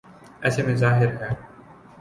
ایسے 0.43 0.61
میں 0.63 0.75
ظاہر 0.75 1.09
ہے۔ 1.21 1.29